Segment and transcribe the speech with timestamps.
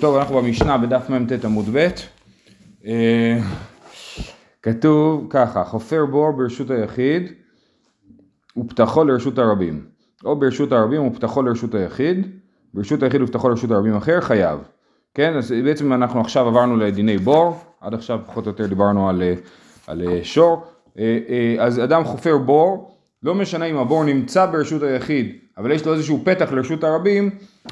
[0.00, 1.88] טוב, אנחנו במשנה בדף מ"ט עמוד ב',
[2.86, 3.38] אה,
[4.62, 7.32] כתוב ככה, חופר בור ברשות היחיד
[8.56, 9.84] ופתחו לרשות הרבים,
[10.24, 12.26] או ברשות הרבים ופתחו לרשות היחיד,
[12.74, 14.58] ברשות היחיד ופתחו לרשות הרבים אחר, חייב.
[15.14, 19.22] כן, אז בעצם אנחנו עכשיו עברנו לדיני בור, עד עכשיו פחות או יותר דיברנו על,
[19.22, 19.34] אה,
[19.86, 20.64] על אה, שור,
[21.58, 26.20] אז אדם חופר בור, לא משנה אם הבור נמצא ברשות היחיד, אבל יש לו איזשהו
[26.24, 27.30] פתח לרשות הרבים,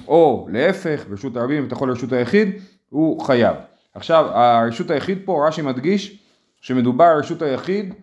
[0.08, 2.48] או להפך, ברשות הרבים ותכול לרשות היחיד,
[2.88, 3.56] הוא חייב.
[3.94, 6.18] עכשיו, הרשות היחיד פה, רש"י מדגיש
[6.60, 7.94] שמדובר על רשות היחיד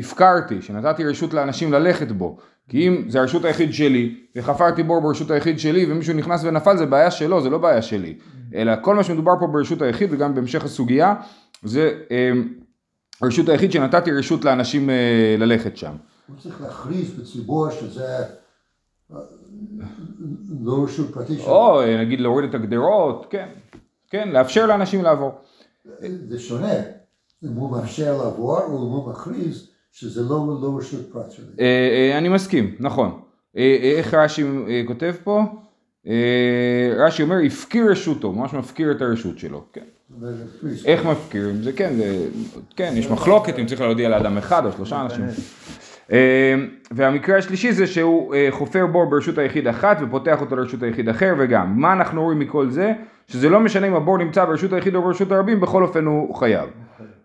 [0.00, 2.38] שהפקרתי, שנתתי רשות לאנשים ללכת בו.
[2.68, 6.86] כי אם זה הרשות היחיד שלי, וחפרתי בור ברשות היחיד שלי, ומישהו נכנס ונפל, זה
[6.86, 8.14] בעיה שלו, זה לא בעיה שלי.
[8.54, 11.14] אלא כל מה שמדובר פה ברשות היחיד, וגם בהמשך הסוגיה,
[11.62, 11.92] זה
[13.22, 15.92] הרשות היחיד שנתתי רשות לאנשים אה, ללכת שם.
[16.28, 18.18] הוא צריך להכריז בציבור שזה
[19.12, 19.16] אה,
[20.60, 21.48] לא רשות פרטית שלו.
[21.48, 23.48] או אה, נגיד להוריד את הגדרות, כן,
[24.10, 25.32] כן, לאפשר לאנשים לעבור.
[26.28, 26.74] זה שונה,
[27.44, 31.64] אם הוא מאפשר לעבור או אם הוא מכריז שזה לא, לא רשות פרט שלי.
[32.18, 33.20] אני מסכים, נכון.
[33.54, 34.42] איך רש"י
[34.86, 35.42] כותב פה?
[36.96, 39.84] רש"י אומר הפקיר רשותו, ממש מפקיר את הרשות שלו, כן.
[40.84, 41.62] איך מפקירים?
[41.62, 42.28] זה כן, זה,
[42.76, 45.24] כן, יש מחלוקת אם צריך להודיע לאדם אחד או שלושה אנשים.
[46.12, 46.54] אה,
[46.90, 51.34] והמקרה השלישי זה שהוא אה, חופר בור ברשות היחיד אחת ופותח אותו לרשות היחיד אחר
[51.38, 51.80] וגם.
[51.80, 52.92] מה אנחנו רואים מכל זה?
[53.28, 56.68] שזה לא משנה אם הבור נמצא ברשות היחיד או ברשות הרבים, בכל אופן הוא חייב.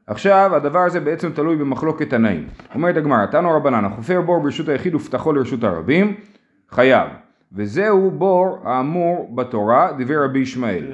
[0.08, 2.48] עכשיו הדבר הזה בעצם תלוי במחלוקת תנאים.
[2.75, 6.14] אומרת הגמרא, תנו רבנן, החופר בור ברשות היחיד ופתחו לרשות הרבים,
[6.70, 7.08] חייב.
[7.53, 10.86] וזהו בור האמור בתורה, דבר רבי ישמעאל.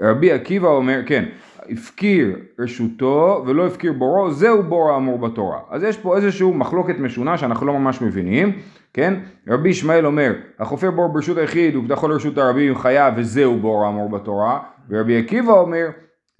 [0.00, 1.24] רבי עקיבא אומר, כן,
[1.70, 5.58] הפקיר רשותו ולא הפקיר בורו, זהו בור האמור בתורה.
[5.70, 8.52] אז יש פה איזושהי מחלוקת משונה שאנחנו לא ממש מבינים,
[8.94, 9.14] כן?
[9.48, 14.58] רבי ישמעאל אומר, החופר בור ברשות היחיד ופתחו לרשות הרבים חייב וזהו בור האמור בתורה,
[14.88, 15.86] ורבי עקיבא אומר,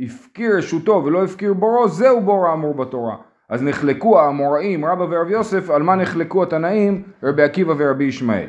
[0.01, 3.17] הפקיר רשותו ולא הפקיר בורו, זהו בור האמור בתורה.
[3.49, 8.49] אז נחלקו האמוראים, רבא ורבי יוסף, על מה נחלקו התנאים, רבי עקיבא ורבי ישמעאל.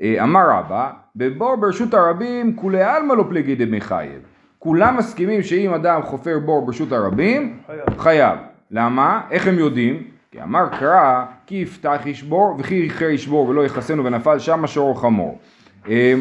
[0.00, 4.35] אה, אמר רבא, בבור ברשות הרבים כולי עלמא לא פליגי דמי חייב.
[4.58, 7.98] כולם מסכימים שאם אדם חופר בור ברשות הרבים, חייב.
[7.98, 8.38] חייב.
[8.70, 9.20] למה?
[9.30, 10.02] איך הם יודעים?
[10.30, 15.38] כי אמר קרא, כי יפתח ישבור וכי יחר ישבור ולא יכסנו ונפל שם השור חמור.
[15.88, 16.14] אה,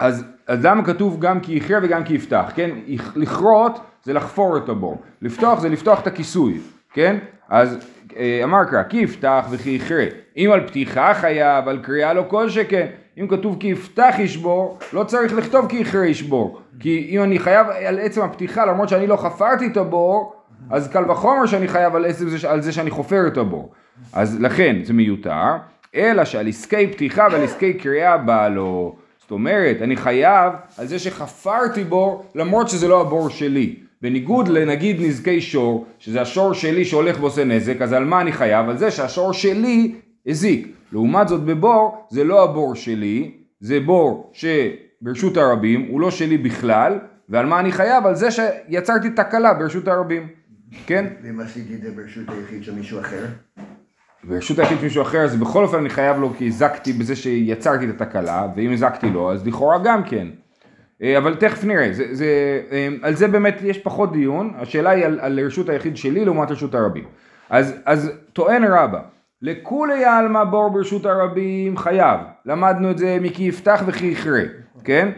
[0.00, 2.70] אז, אז למה כתוב גם כי יחר וגם כי יפתח, כן?
[3.16, 6.60] לכרות זה לחפור את הבור, לפתוח זה לפתוח את הכיסוי,
[6.92, 7.18] כן?
[7.48, 10.04] אז אה, אמר קרא, כי יפתח וכי יכרה.
[10.36, 12.86] אם על פתיחה חייב, על קריאה לא כל שכן.
[13.20, 16.60] אם כתוב כי יפתח ישבור, לא צריך לכתוב כי יכרה ישבור.
[16.80, 20.32] כי אם אני חייב על עצם הפתיחה, למרות שאני לא חפרתי את הבור,
[20.70, 23.72] אז קל וחומר שאני חייב על, עצם, על זה שאני חופר את הבור.
[24.12, 25.56] אז לכן זה מיותר,
[25.94, 28.96] אלא שעל עסקי פתיחה ועל עסקי קריאה בא לו.
[29.20, 33.76] זאת אומרת, אני חייב על זה שחפרתי בור, למרות שזה לא הבור שלי.
[34.02, 38.68] בניגוד לנגיד נזקי שור, שזה השור שלי שהולך ועושה נזק, אז על מה אני חייב?
[38.68, 39.94] על זה שהשור שלי
[40.26, 40.68] הזיק.
[40.92, 46.98] לעומת זאת בבור, זה לא הבור שלי, זה בור שברשות הרבים, הוא לא שלי בכלל,
[47.28, 48.06] ועל מה אני חייב?
[48.06, 50.28] על זה שיצרתי תקלה ברשות הרבים,
[50.86, 51.06] כן?
[51.22, 53.24] ואם עשיתי את זה ברשות היחיד של מישהו אחר?
[54.24, 57.90] ברשות היחיד של מישהו אחר, אז בכל אופן אני חייב לו כי הזקתי בזה שיצרתי
[57.90, 60.28] את התקלה, ואם הזקתי לו, אז לכאורה גם כן.
[61.02, 62.26] אה, אבל תכף נראה, זה, זה,
[62.72, 66.50] אה, על זה באמת יש פחות דיון, השאלה היא על, על רשות היחיד שלי לעומת
[66.50, 67.04] רשות הרבים.
[67.50, 69.00] אז, אז טוען רבא,
[69.42, 74.42] לכולי עלמא בור ברשות הרבים חייב, למדנו את זה מכי יפתח וכי יכרה,
[74.84, 75.08] כן?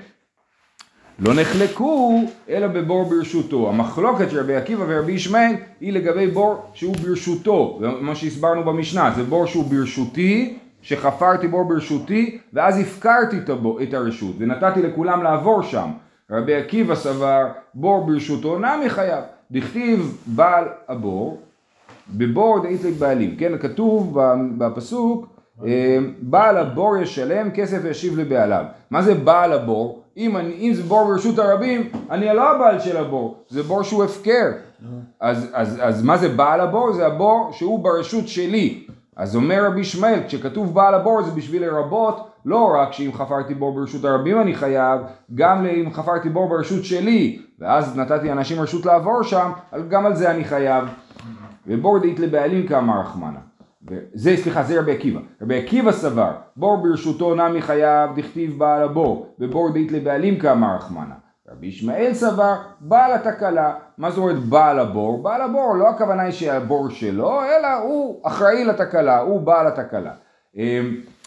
[1.18, 3.68] לא נחלקו אלא בבור ברשותו.
[3.68, 9.22] המחלוקת של רבי עקיבא ורבי ישמעאל היא לגבי בור שהוא ברשותו, מה שהסברנו במשנה, זה
[9.22, 13.36] בור שהוא ברשותי שחפרתי בור ברשותי ואז הפקרתי
[13.82, 15.90] את הרשות ונתתי לכולם לעבור שם.
[16.30, 19.24] רבי עקיבא סבר בור ברשותו נמי חייב.
[19.50, 21.42] דכתיב בעל הבור
[22.08, 23.36] בבור דאית לבעלים.
[23.36, 24.18] כן, כתוב
[24.58, 25.26] בפסוק
[25.64, 28.64] אה, בעל הבור ישלם כסף וישיב לבעליו.
[28.90, 30.02] מה זה בעל הבור?
[30.16, 34.04] אם, אני, אם זה בור ברשות הרבים, אני לא הבעל של הבור, זה בור שהוא
[34.04, 34.50] הפקר.
[35.20, 36.92] אז, אז, אז מה זה בעל הבור?
[36.92, 38.86] זה הבור שהוא ברשות שלי.
[39.16, 43.74] אז אומר רבי ישמעאל, כשכתוב בעל הבור זה בשביל לרבות לא רק שאם חפרתי בור
[43.74, 45.00] ברשות הרבים אני חייב,
[45.34, 49.50] גם אם חפרתי בור ברשות שלי, ואז נתתי לאנשים רשות לעבור שם,
[49.88, 50.84] גם על זה אני חייב.
[51.66, 53.40] ובור דאית לבעלים כאמר רחמנה.
[54.14, 55.20] זה, סליחה, זה רבי עקיבא.
[55.42, 61.14] רבי עקיבא סבר, בור ברשותו נמי חייב, דכתיב בעל הבור, ובור דאית לבעלים כאמר רחמנה.
[61.48, 63.74] רבי ישמעאל סבר, בעל התקלה.
[63.98, 65.22] מה זאת אומרת בעל הבור?
[65.22, 70.12] בעל הבור, לא הכוונה היא שהבור שלו, אלא הוא אחראי לתקלה, הוא בעל התקלה.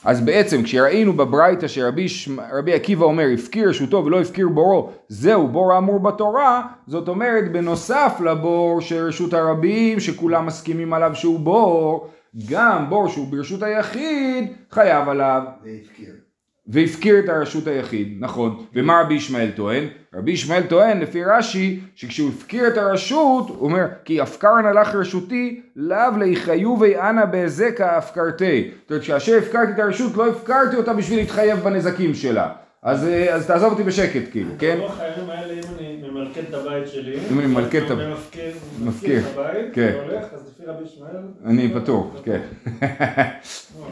[0.08, 2.06] אז בעצם כשראינו בברייתא שרבי
[2.52, 8.22] רבי עקיבא אומר הפקיר רשותו ולא הפקיר בורו זהו בור האמור בתורה זאת אומרת בנוסף
[8.26, 12.08] לבור של רשות הרבים שכולם מסכימים עליו שהוא בור
[12.50, 16.27] גם בור שהוא ברשות היחיד חייב עליו והפקיר.
[16.70, 18.66] והפקיר את הרשות היחיד, נכון.
[18.74, 19.84] ומה רבי ישמעאל טוען?
[20.16, 25.62] רבי ישמעאל טוען לפי רש"י שכשהוא הפקיר את הרשות הוא אומר כי הפקרן הלך רשותי
[25.76, 28.72] לאו ליחיובי אנא בהזקה הפקרתי.
[28.82, 32.50] זאת אומרת כאשר הפקרתי את הרשות לא הפקרתי אותה בשביל להתחייב בנזקים שלה.
[32.84, 34.76] אז, אה, אז תעזוב אותי בשקט כאילו, כן?
[34.80, 38.52] ברוח הימים האלה, אם אני ממלכד את הבית שלי, אם אני ממלכד את ה- ומפקיר-
[38.86, 39.20] מפקיר.
[39.20, 39.92] את הבית, כן.
[39.96, 41.16] והולך, אז לפי רבי ישמעאל,
[41.46, 42.40] אני פטור, כן.
[43.76, 43.90] וואו,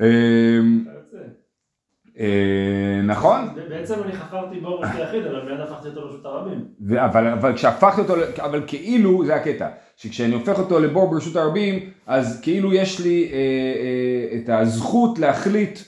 [0.00, 0.06] אה,
[0.82, 1.16] אתה יוצא.
[1.16, 1.22] אה,
[3.04, 6.64] נכון, בעצם אני חפרתי בור רשות היחיד, אבל מיד הפכתי אותו לרשות הרבים.
[6.96, 12.40] אבל, אבל כשהפכתי אותו, אבל כאילו, זה הקטע, שכשאני הופך אותו לבור ברשות הרבים, אז
[12.42, 15.78] כאילו יש לי אה, אה, את הזכות להחליט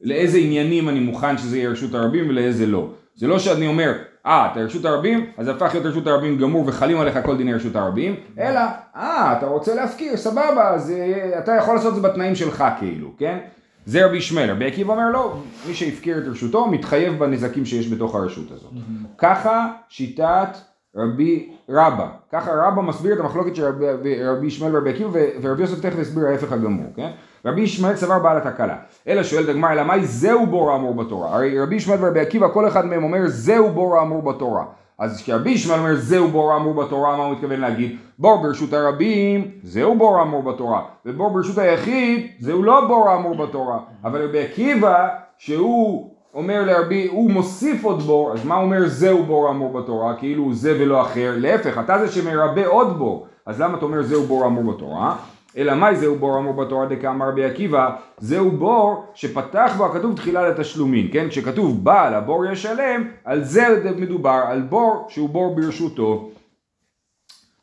[0.00, 2.88] לאיזה עניינים אני מוכן שזה יהיה רשות הרבים ולאיזה לא.
[3.14, 3.92] זה לא שאני אומר,
[4.26, 7.76] אה, אתה רשות הרבים, אז הפך להיות רשות הרבים גמור וחלים עליך כל דיני רשות
[7.76, 8.60] הרבים, אלא,
[8.96, 13.12] אה, אתה רוצה להפקיר, סבבה, אז אה, אתה יכול לעשות את זה בתנאים שלך כאילו,
[13.18, 13.38] כן?
[13.86, 15.34] זה רבי ישמעאל, רבי עקיבא אומר לא,
[15.68, 18.72] מי שהפקיר את רשותו מתחייב בנזקים שיש בתוך הרשות הזאת.
[19.18, 20.48] ככה שיטת
[20.96, 25.98] רבי רבא, ככה רבא מסביר את המחלוקת של רבי, ישמעאל ורבי עקיבא ורבי יוסף תכף
[25.98, 27.10] הסביר ההפך הגמור, כן?
[27.44, 28.76] רבי ישמעאל סבר בעל התקלה,
[29.08, 32.68] אלא שואלת הגמרא אלא מאי זהו בור האמור בתורה, הרי רבי ישמעאל ורבי עקיבא כל
[32.68, 34.64] אחד מהם אומר זהו בור האמור בתורה,
[35.02, 37.96] אז כשרבי ישמעאל אומר זהו בור האמור בתורה, מה הוא מתכוון להגיד?
[38.18, 43.78] בור ברשות הרבים, זהו בור האמור בתורה, ובור ברשות היחיד, זהו לא בור האמור בתורה,
[44.04, 45.08] אבל רבי עקיבא,
[45.38, 50.54] שהוא אומר לרבי, הוא מוסיף עוד בור, אז מה אומר זהו בור האמור בתורה, כאילו
[50.54, 54.44] זה ולא אחר, להפך, אתה זה שמרבה עוד בור, אז למה אתה אומר זהו בור
[54.44, 55.16] האמור בתורה?
[55.56, 60.48] אלא מאי זהו בור האמור בתורה דקאמר רבי עקיבא, זהו בור שפתח בו הכתוב תחילה
[60.48, 61.28] לתשלומין, כן?
[61.28, 66.30] כשכתוב בעל הבור ישלם, על זה מדובר, על בור שהוא בור ברשותו.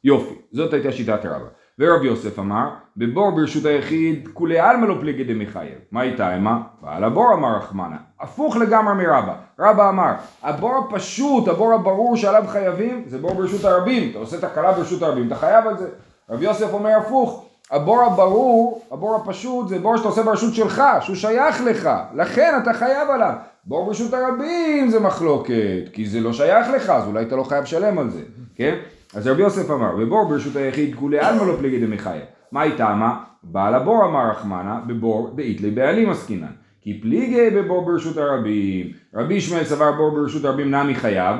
[0.03, 1.45] יופי, זאת הייתה שיטת רבא.
[1.79, 5.77] ורבי יוסף אמר, בבור ברשות היחיד, כולי עלמא לא פליגי דמחייב.
[5.91, 6.61] מה איתה אמה?
[6.81, 7.97] בעל הבור אמר רחמנה.
[8.19, 9.35] הפוך לגמרי מרבא.
[9.59, 10.11] רבא אמר,
[10.43, 14.09] הבור הפשוט, הבור הברור שעליו חייבים, זה בור ברשות הרבים.
[14.09, 15.89] אתה עושה תקלה ברשות הרבים, אתה חייב על זה.
[16.29, 21.15] רבי יוסף אומר הפוך, הבור הברור, הבור הפשוט, זה בור שאתה עושה ברשות שלך, שהוא
[21.15, 23.33] שייך לך, לכן אתה חייב עליו.
[23.65, 27.63] בור ברשות הרבים זה מחלוקת, כי זה לא שייך לך, אז אולי אתה לא חייב
[27.63, 28.21] לשלם על זה,
[28.55, 28.75] כן?
[29.15, 32.23] אז רבי יוסף אמר, בבור ברשות היחיד כולי עלמא לא פליגי דמחייב.
[32.51, 33.23] מה איתה מה?
[33.43, 36.51] בעל הבור אמר רחמנה, בבור דאית לבעלים עסקינן.
[36.81, 38.87] כי פליגי בבור ברשות הרבים.
[39.15, 41.35] רבי ישמעאל סבר בור ברשות הרבים נמי חייב,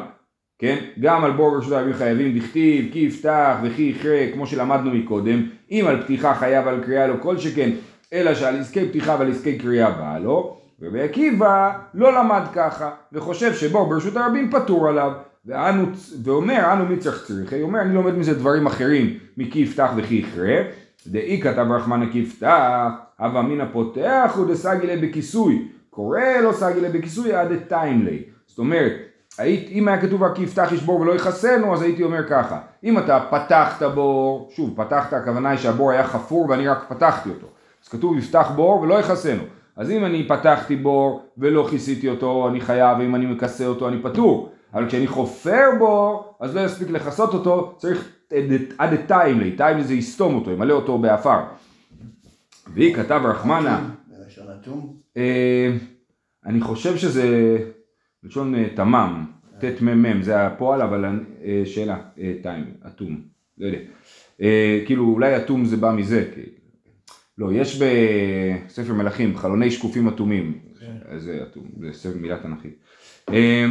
[0.59, 0.77] כן?
[1.00, 5.85] גם על בור ברשות הרבים חייבים דכתיב כי יפתח וכי יכרה כמו שלמדנו מקודם אם
[5.88, 7.69] על פתיחה חייב על קריאה לא כל שכן
[8.13, 13.53] אלא שעל עסקי פתיחה ועל עסקי קריאה בא לו רבי עקיבא לא למד ככה וחושב
[13.53, 15.11] שבור ברשות הרבים פטור עליו.
[15.45, 15.85] ואנו,
[16.23, 20.56] ואומר אנו מי צריך צריכי אומר אני לומד מזה דברים אחרים מכי יפתח וכי יכרה
[21.07, 22.89] דאי כתב רחמנא כי יפתח
[23.19, 29.08] הווה אמינא פותח ודסגילה בכיסוי קורא לו סגילה בכיסוי עד טיימלי זאת אומרת
[29.39, 32.59] היית, אם היה כתוב רק כי יפתח איש בור ולא יכסנו, אז הייתי אומר ככה,
[32.83, 37.47] אם אתה פתחת בור, שוב, פתחת, הכוונה היא שהבור היה חפור ואני רק פתחתי אותו,
[37.83, 39.44] אז כתוב יפתח בור ולא יכסנו,
[39.75, 44.01] אז אם אני פתחתי בור ולא כיסיתי אותו, אני חייב, ואם אני מכסה אותו, אני
[44.01, 48.09] פטור, אבל כשאני חופר בור, אז לא יספיק לכסות אותו, צריך
[48.78, 51.40] עד דטאים ליה, טאים ליה זה יסתום אותו, ימלא אותו באפר.
[52.73, 53.89] ואי כתב רחמנא.
[55.18, 55.71] אה,
[56.45, 57.57] אני חושב שזה
[58.23, 59.25] לשון אה, תמם,
[59.66, 63.21] טמ"מ, זה הפועל, אבל אה, שאלה, אה, טיים, אטום,
[63.57, 63.78] לא יודע.
[64.42, 66.25] אה, כאילו אולי אטום זה בא מזה.
[67.37, 70.59] לא, יש בספר מלכים חלוני שקופים אטומים,
[71.09, 72.75] אז זה אטום, זה מילה תנכית.
[73.30, 73.66] אה,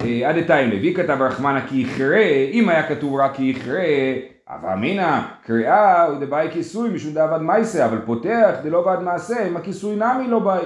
[0.00, 3.84] אה, עד טיים לוי כתב רחמנה כי יכרה, אם היה כתוב רק כי יכרה,
[4.48, 9.56] אבל אמינא, קריאה הוא דבאי כיסוי משום דעבד מייסה, אבל פותח דלא בעד מעשה, אם
[9.56, 10.64] הכיסוי נמי לא באי.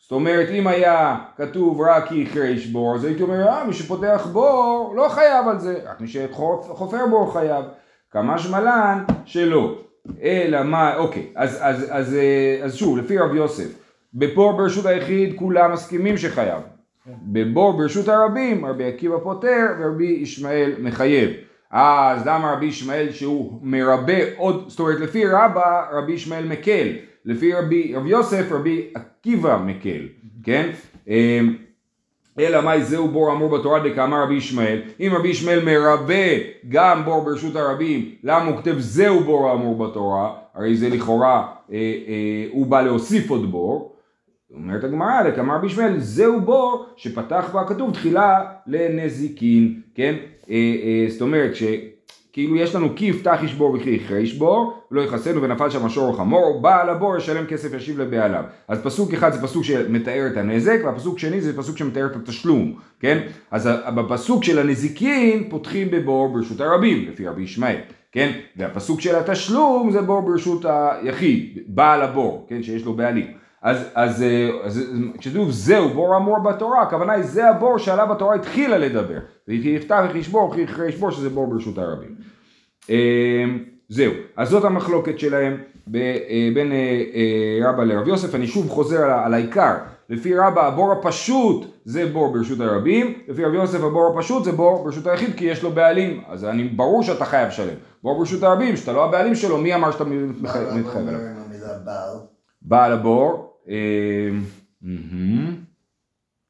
[0.00, 4.28] זאת אומרת, אם היה כתוב רק כי יכרה ישבור, אז הייתי אומר, אה, מי שפותח
[4.32, 7.64] בור לא חייב על זה, רק מי שחופר בור חייב.
[8.10, 9.78] כמה שמלן שלא.
[10.22, 13.78] אלא מה, אוקיי, אז, אז, אז, אה, אז שוב, לפי רב יוסף,
[14.14, 16.62] בבור ברשות היחיד כולם מסכימים שחייב.
[17.22, 21.30] בבור ברשות הרבים, רבי עקיבא פוטר ורבי ישמעאל מחייב.
[21.70, 26.88] אז למה רבי ישמעאל שהוא מרבה עוד, זאת אומרת לפי רבא רבי ישמעאל מקל,
[27.26, 30.08] לפי רבי, רבי יוסף רבי עקיבא מקל,
[30.42, 30.70] כן?
[31.08, 31.54] אמ,
[32.38, 36.24] אלא מאי זהו בור אמור בתורה דקאמר רבי ישמעאל, אם רבי ישמעאל מרבה
[36.68, 40.34] גם בור ברשות הרבים, למה הוא כותב זהו בור האמור בתורה?
[40.54, 41.76] הרי זה לכאורה, אה,
[42.08, 43.96] אה, הוא בא להוסיף עוד בור,
[44.54, 50.14] אומרת הגמרא, לקמר בישמעאל, זהו בור שפתח בה כתוב תחילה לנזיקין, כן?
[50.50, 51.62] אה, אה, זאת אומרת ש...
[52.36, 55.86] כאילו יש לנו כי יפתח איש בור וכי יכרה איש בור, ולא יכסנו ונפל שם
[55.86, 58.44] השור חמור, בעל הבור ישלם כסף ישיב לבעליו.
[58.68, 62.74] אז פסוק אחד זה פסוק שמתאר את הנזק, והפסוק שני זה פסוק שמתאר את התשלום,
[63.00, 63.26] כן?
[63.50, 67.80] אז בפסוק של הנזיקין פותחים בבור ברשות הרבים, לפי רבי ישמעאל,
[68.12, 68.32] כן?
[68.56, 72.62] והפסוק של התשלום זה בור ברשות היחיד, בעל הבור, כן?
[72.62, 73.26] שיש לו בעלים.
[73.62, 74.24] אז, אז,
[74.64, 74.82] אז
[75.18, 79.18] כשכתוב זהו בור אמור בתורה, הכוונה היא זה הבור שעליו התורה התחילה לדבר.
[79.48, 82.14] וכי יכרה ישבור, שזה בור ברשות הרבים.
[82.90, 85.56] אמ, זהו, אז זאת המחלוקת שלהם
[85.94, 89.74] אה, בין אה, אה, רבא לרב יוסף, אני שוב חוזר על, על העיקר,
[90.10, 94.84] לפי רבא הבור הפשוט זה בור ברשות הרבים, לפי רב יוסף הבור הפשוט זה בור
[94.84, 98.76] ברשות היחיד כי יש לו בעלים, אז אני, ברור שאתה חייב לשלם, בור ברשות הרבים,
[98.76, 101.20] שאתה לא הבעלים שלו, מי אמר שאתה מתחייב עליו?
[102.62, 103.45] בעל הבור,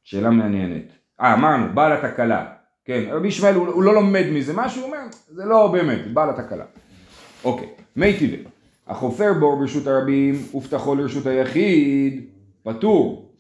[0.05, 2.47] שאלה מעניינת, אה אמרנו, בעל התקלה,
[2.85, 4.53] כן, רבי ישמעאל הוא, הוא לא לומד מזה.
[4.57, 6.65] משהו, הוא אומר, זה לא באמת, בעל התקלה.
[7.45, 8.45] אוקיי, מי טבעי,
[8.87, 12.25] החופר בור ברשות הרבים ופתחו לרשות היחיד,
[12.63, 13.33] פטור.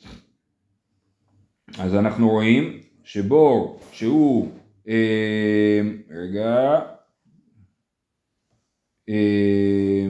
[1.78, 4.50] אז אנחנו רואים שבור שהוא,
[4.88, 5.80] אה,
[6.10, 6.80] רגע,
[9.08, 10.06] אה,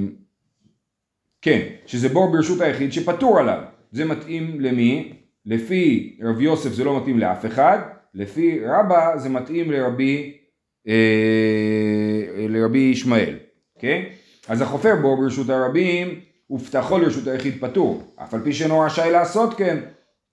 [1.42, 3.58] כן, שזה בור ברשות היחיד שפטור עליו.
[3.92, 5.12] זה מתאים למי?
[5.46, 7.78] לפי רב יוסף זה לא מתאים לאף אחד,
[8.14, 10.36] לפי רבא זה מתאים לרבי,
[10.88, 13.34] אה, לרבי ישמעאל,
[13.78, 14.02] כן?
[14.48, 19.54] אז החופר בו ברשות הרבים ופתחו לרשות היחיד פטור, אף על פי שאינו רשאי לעשות
[19.54, 19.78] כן,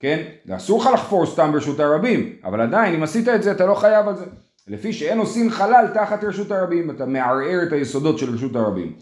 [0.00, 0.22] כן?
[0.50, 4.08] אסור לך לחפור סתם ברשות הרבים, אבל עדיין אם עשית את זה אתה לא חייב
[4.08, 4.24] על זה.
[4.68, 8.92] לפי שאין עושים חלל תחת רשות הרבים, אתה מערער את היסודות של רשות הרבים.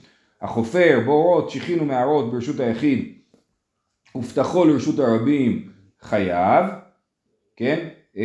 [0.42, 3.12] החופר, בורות, שיחין ומערות ברשות היחיד
[4.16, 5.68] ופתחו לרשות הרבים
[6.00, 6.66] חייב,
[7.56, 7.88] כן?
[8.16, 8.22] אה,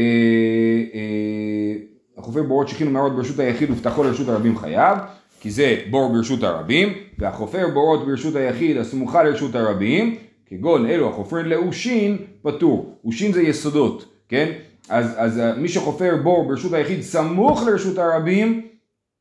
[0.94, 1.74] אה,
[2.18, 4.98] החופר בורות שכינו מערות ברשות היחיד ופתחו לרשות הרבים חייב,
[5.40, 11.46] כי זה בור ברשות הרבים, והחופר בורות ברשות היחיד הסמוכה לרשות הרבים, כגון אלו החופרים
[11.46, 13.00] לאושין, פטור.
[13.06, 14.52] אושין זה יסודות, כן?
[14.90, 18.68] אז, אז אה, מי שחופר בור ברשות היחיד סמוך לרשות הרבים,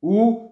[0.01, 0.51] הוא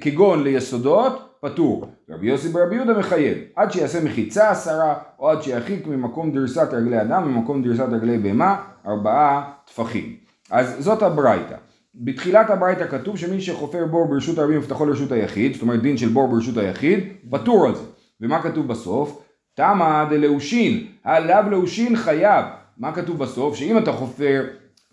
[0.00, 1.86] כגון ליסודות, פטור.
[2.10, 7.00] רבי יוסי ברבי יהודה מחייב, עד שיעשה מחיצה עשרה, או עד שירחיק ממקום דריסת רגלי
[7.00, 10.16] אדם, ממקום דריסת רגלי בהמה, ארבעה טפחים.
[10.50, 11.56] אז זאת הברייתא.
[11.94, 16.08] בתחילת הברייתא כתוב שמי שחופר בור ברשות הרבים יפתחו לרשות היחיד, זאת אומרת דין של
[16.08, 17.84] בור ברשות היחיד, פטור על זה.
[18.20, 19.22] ומה כתוב בסוף?
[19.54, 22.44] תמא דלאושין, עליו לאושין חייב.
[22.78, 23.56] מה כתוב בסוף?
[23.56, 24.44] שאם אתה חופר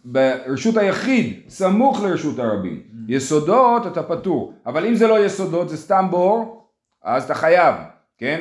[0.06, 2.82] ברשות היחיד, סמוך לרשות הרבים.
[3.08, 6.66] יסודות אתה פטור, אבל אם זה לא יסודות, זה סתם בור,
[7.04, 7.76] אז אתה חייב,
[8.18, 8.40] כן?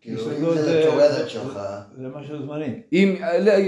[0.00, 1.58] כאילו אם זה לתורדת שלך.
[1.96, 2.80] זה משהו זמני.
[2.92, 3.14] אם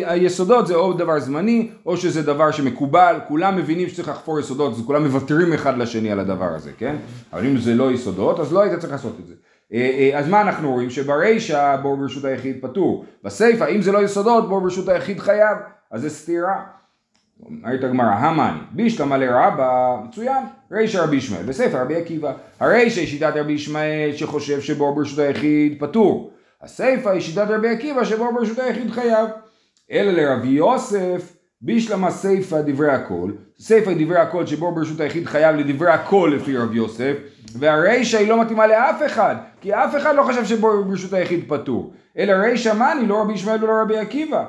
[0.05, 4.83] היסודות זה או דבר זמני, או שזה דבר שמקובל, כולם מבינים שצריך לחפור יסודות, אז
[4.87, 6.97] כולם מוותרים אחד לשני על הדבר הזה, כן?
[7.33, 9.35] אבל אם זה לא יסודות, אז לא היית צריך לעשות את זה.
[9.73, 10.91] אה, אה, אז מה אנחנו רואים?
[10.91, 13.05] שברישא בור ברשות היחיד פטור.
[13.25, 15.59] בסיפא, אם זה לא יסודות, בור ברשות היחיד חייב,
[15.91, 16.80] אז זה סתירה.
[17.45, 23.33] אומרת הגמרא, המאני, בישלמה לרבה, מצוין, רישא רבי ישמעאל, בספר רבי עקיבא, הרישא היא שיטת
[23.37, 26.31] רבי ישמעאל שחושב שבור ברשות היחיד פטור,
[26.63, 29.29] הסיפא היא שיטת רבי עקיבא שבור ברשות היחיד חייב,
[29.91, 33.31] אלא לרבי יוסף, בישלמה סיפא דברי הכל,
[33.61, 37.17] סיפא דברי הכל שבור ברשות היחיד חייב לדברי הכל לפי רבי יוסף,
[37.59, 41.93] והרישא היא לא מתאימה לאף אחד, כי אף אחד לא חשב שבור ברשות היחיד פטור,
[42.19, 44.45] אלא רישא מאני, לא רבי ישמעאל ולא רבי עקיבא.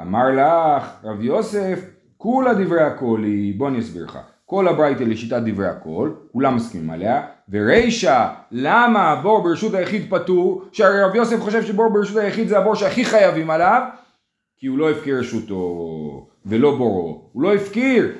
[0.00, 1.80] אמר לך רבי יוסף
[2.22, 4.18] כולה דברי הכל היא, בוא אני אסביר לך.
[4.46, 10.62] כל הברייתא לשיטת דברי הכל, כולם מסכימים עליה, ורישא, למה הבור ברשות היחיד פטור?
[10.72, 13.82] שהרי רב יוסף חושב שבור ברשות היחיד זה הבור שהכי חייבים עליו,
[14.58, 18.12] כי הוא לא הפקיר רשותו ולא בורו, הוא לא הפקיר.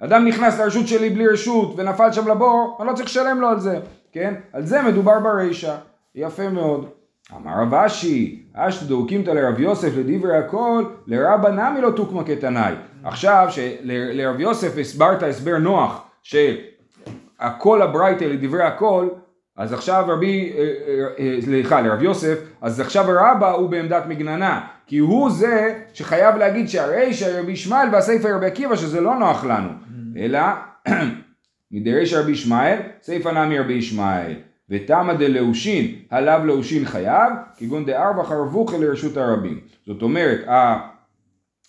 [0.00, 3.60] אדם נכנס לרשות שלי בלי רשות ונפל שם לבור, אני לא צריך לשלם לו על
[3.60, 3.78] זה,
[4.12, 4.34] כן?
[4.52, 5.76] על זה מדובר ברישא,
[6.14, 6.88] יפה מאוד.
[7.36, 12.74] אמר רב אשי, אשתדו קימתא לרב יוסף לדברי הכל, לרבא נמי לא תוקמא כתנאי.
[13.04, 19.08] עכשיו שלרב יוסף הסברת הסבר נוח שהכל הברייתא לדברי הכל,
[19.56, 24.60] אז עכשיו רבי, אה, אה, אה, סליחה, לרב יוסף, אז עכשיו רבא הוא בעמדת מגננה,
[24.86, 29.68] כי הוא זה שחייב להגיד שהרישא רבי ישמעאל והסייפא רבי עקיבא שזה לא נוח לנו,
[30.16, 30.40] אלא
[31.72, 34.34] מדרישא רבי ישמעאל, סיפא נמי רבי ישמעאל.
[34.70, 39.60] וטעמא דלאושין, הא לאו לאושין חייב, כגון דארווח ארווחי לרשות הרבים.
[39.86, 40.40] זאת אומרת,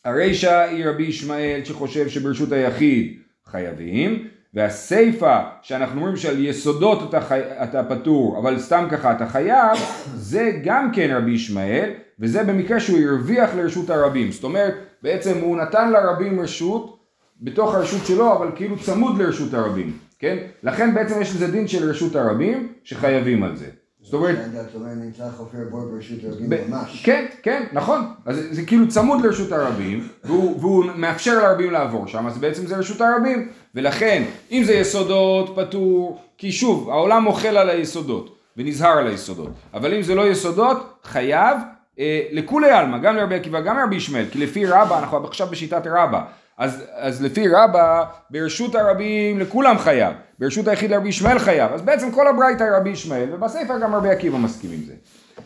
[0.06, 7.40] הרישא היא רבי ישמעאל שחושב שברשות היחיד חייבים, והסיפה שאנחנו אומרים שעל יסודות אתה, חי...
[7.64, 9.78] אתה פטור אבל סתם ככה אתה חייב
[10.16, 11.90] זה גם כן רבי ישמעאל
[12.20, 14.32] וזה במקרה שהוא הרוויח לרשות הרבים.
[14.32, 17.00] זאת אומרת בעצם הוא נתן לרבים רשות
[17.42, 20.38] בתוך הרשות שלו אבל כאילו צמוד לרשות הרבים כן?
[20.64, 23.66] לכן בעצם יש לזה דין של רשות הרבים שחייבים על זה
[24.12, 24.38] זאת אומרת
[24.70, 27.02] אתה אומר נמצא חופר בור ברשות הרבים ב- ממש.
[27.06, 28.02] כן, כן, נכון.
[28.26, 33.02] אז זה, כאילו צמוד לרשות הרבים, והוא, מאפשר לרבים לעבור שם, אז בעצם זה רשות
[33.02, 33.50] הרבים.
[33.76, 39.50] ולכן, אם זה יסודות, פטור, כי שוב, העולם מוחל על היסודות, ונזהר על היסודות.
[39.74, 41.58] אבל אם זה לא יסודות, חייב
[42.00, 45.88] אה, לכולי עלמא, גם לרבי עקיבא, גם לרבי ישמעאל, כי לפי רבא, אנחנו עכשיו בשיטת
[45.88, 46.24] רבא.
[46.62, 52.12] אז, אז לפי רבא, ברשות הרבים לכולם חייב, ברשות היחיד לרבי ישמעאל חייב, אז בעצם
[52.12, 54.94] כל הברייתא רבי ישמעאל, ובספר גם רבי עקיבא מסכים עם זה.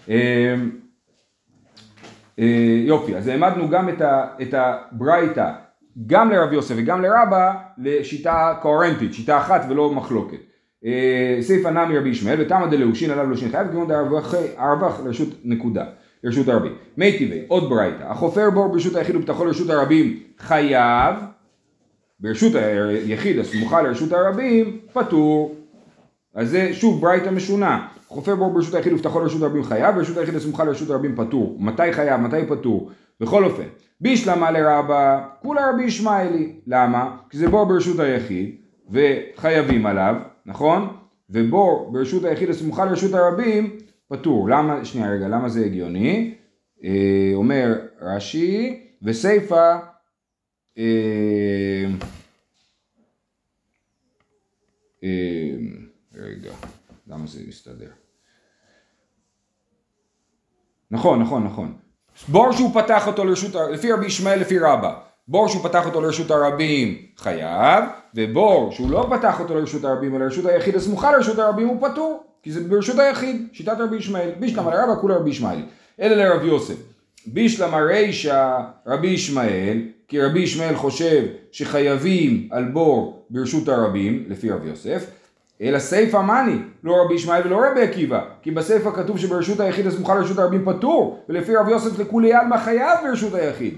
[0.10, 0.56] אה,
[2.40, 4.02] אה, יופי, אז העמדנו גם את,
[4.42, 5.52] את הברייתא,
[6.08, 10.40] גם לרבי יוסף וגם לרבא, לשיטה קוהרנטית, שיטה אחת ולא מחלוקת.
[10.86, 15.86] אה, סיפא נמי רבי ישמעאל, ותמא דלאושין עליו לאושין חייב, כגון דערבך לרשות נקודה,
[16.26, 16.74] לרשות הרבים.
[16.98, 21.16] מי טבעי, עוד ברייתא, החופר בור ברשות היחיד וביטחון לרשות הרבים חייב,
[22.20, 25.56] ברשות היחיד הסמוכה לרשות הרבים, פטור.
[26.36, 27.88] אז זה שוב ברייתא משונה.
[28.08, 31.58] חופר בור ברשות היחיד ובטחון לרשות הרבים חייב, ברשות היחיד הסמוכה לרשות הרבים פטור.
[31.60, 32.92] מתי חייב, מתי פטור?
[33.20, 33.68] בכל אופן,
[34.02, 36.54] בישלמה לרבה, כולה רבי ישמעאלי.
[36.68, 37.18] למה?
[37.30, 38.56] כי זה בור ברשות היחיד,
[38.92, 40.16] וחייבים עליו,
[40.46, 40.88] נכון?
[41.30, 43.70] ובור ברשות היחיד הסמוכה לרשות הרבים,
[44.08, 44.50] פטור.
[44.50, 46.36] למה, שנייה רגע, למה זה הגיוני?
[46.84, 49.78] אה, אומר רש"י, וסיפא
[50.78, 51.86] אה,
[55.04, 55.56] אה,
[56.16, 56.52] רגע,
[57.08, 57.92] למה זה מסתדר?
[60.92, 61.78] נכון, נכון, נכון.
[62.28, 66.32] בור שהוא פתח אותו לרשות, לפי רבי ישמעאל לפי רבא, בור שהוא פתח אותו לרשות
[66.32, 67.84] הרבים חייב,
[68.16, 72.24] ובור שהוא לא פתח אותו לרשות הרבים אלא לרשות היחיד הסמוכה לרשות הרבים הוא פטור,
[72.46, 75.60] כי זה ברשות היחיד, שיטת רבי ישמעאל, בישלמה לרבא כולה רבי ישמעאל,
[76.02, 76.76] אלא לרבי יוסף.
[77.28, 84.68] בישלמה רישא רבי ישמעאל, כי רבי ישמעאל חושב שחייבים על בור ברשות הרבים, לפי רבי
[84.68, 85.06] יוסף,
[85.62, 90.16] אלא סיפא מאני, לא רבי ישמעאל ולא רבי עקיבא, כי בסיפא כתוב שברשות היחיד הסמוכה
[90.16, 93.74] לרשות הרבים פטור, ולפי רבי יוסף לכולי עלמא חייב ברשות היחיד.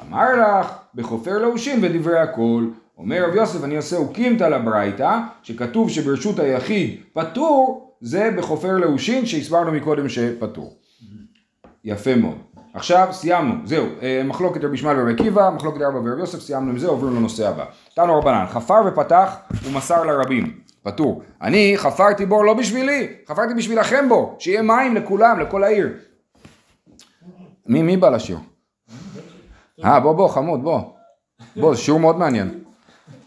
[0.00, 2.64] אמר לך, בחופר לאושין ודברי הכל.
[2.98, 9.72] אומר רבי יוסף, אני עושה אוקימתא לברייתא, שכתוב שברשות היחיד פטור, זה בחופר לאושין, שהסברנו
[9.72, 10.76] מקודם שפטור.
[11.84, 12.38] יפה מאוד.
[12.74, 16.78] עכשיו סיימנו, זהו, אה, מחלוקת רבי ישמעאל ורבי עקיבא, מחלוקת רבא ורבי יוסף, סיימנו עם
[16.78, 17.64] זה, עוברים לנושא הבא.
[17.94, 21.22] תנו רבנן, חפר ופתח ומסר לרבים, פטור.
[21.42, 25.88] אני חפרתי בור לא בשבילי, חפרתי בשבילכם בור, שיהיה מים לכולם, לכל העיר.
[27.66, 28.38] מי, מי בא לשיר?
[29.84, 30.80] אה, בוא, בוא, חמוד, בוא.
[31.56, 32.58] בוא, זה שיעור מאוד מעניין.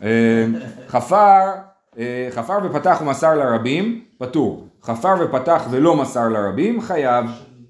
[0.04, 0.46] אה,
[0.88, 1.52] חפר,
[1.98, 4.65] אה, חפר ופתח ומסר לרבים, פטור.
[4.86, 7.26] חפר ופתח ולא מסר לרבים, חייב.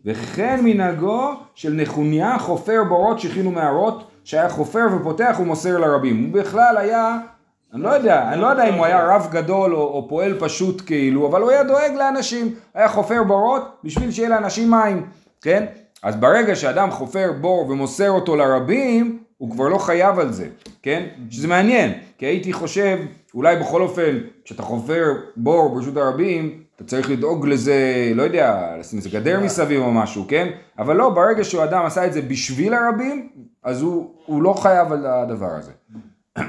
[0.05, 6.23] וכן מנהגו של נחוניה חופר בורות שהכינו מערות, שהיה חופר ופותח ומוסר לרבים.
[6.23, 7.17] הוא בכלל היה,
[7.73, 10.81] אני לא יודע, אני לא יודע אם הוא היה רב גדול או, או פועל פשוט
[10.85, 15.05] כאילו, אבל הוא היה דואג לאנשים, היה חופר בורות בשביל שיהיה לאנשים מים,
[15.41, 15.65] כן?
[16.03, 20.47] אז ברגע שאדם חופר בור ומוסר אותו לרבים, הוא כבר לא חייב על זה,
[20.81, 21.05] כן?
[21.29, 22.97] שזה מעניין, כי הייתי חושב,
[23.33, 28.99] אולי בכל אופן, כשאתה חופר בור ברשות הרבים, אתה צריך לדאוג לזה, לא יודע, לשים
[28.99, 30.47] איזה גדר מסביב או משהו, כן?
[30.79, 33.29] אבל לא, ברגע שהוא אדם עשה את זה בשביל הרבים,
[33.63, 35.71] אז הוא, הוא לא חייב על הדבר הזה.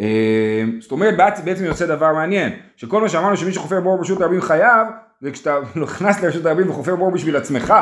[0.00, 4.40] אה, זאת אומרת, בעצם יוצא דבר מעניין, שכל מה שאמרנו שמי שחופר בור ברשות הרבים
[4.40, 4.86] חייב,
[5.20, 7.74] זה כשאתה נכנס לרשות הרבים וחופר בור בשביל עצמך,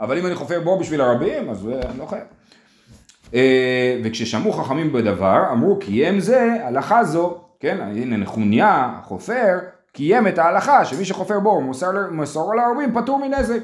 [0.00, 2.24] אבל אם אני חופר בור בשביל הרבים, אז אה, אני לא חייב.
[3.34, 9.58] אה, וכששמעו חכמים בדבר, אמרו קיים זה, הלכה זו, כן, הנה נחוניה, החופר,
[9.92, 13.60] קיים את ההלכה שמי שחופר בור מוסר, מוסרו להרבים פטור מנזק.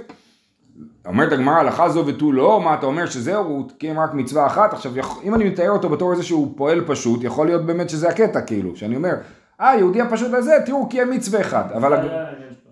[1.07, 4.73] אומרת הגמרא הלכה זו ותו לא, מה אתה אומר שזהו, הוא קיים רק מצווה אחת,
[4.73, 4.93] עכשיו
[5.25, 8.77] אם אני מתאר אותו בתור איזה שהוא פועל פשוט, יכול להיות באמת שזה הקטע כאילו,
[8.77, 9.15] שאני אומר,
[9.61, 11.93] אה היהודי הפשוט הזה, תראו קיים מצווה אחת, אבל...
[11.95, 12.11] הג- שלו.